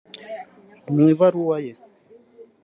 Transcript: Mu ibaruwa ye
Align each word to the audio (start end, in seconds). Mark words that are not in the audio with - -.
Mu 0.93 0.99
ibaruwa 1.13 1.57
ye 1.65 1.73